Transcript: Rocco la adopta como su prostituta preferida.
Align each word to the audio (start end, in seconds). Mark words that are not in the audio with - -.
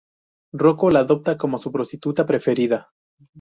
Rocco 0.55 0.89
la 0.89 0.99
adopta 1.01 1.37
como 1.37 1.59
su 1.59 1.71
prostituta 1.71 2.25
preferida. 2.25 2.89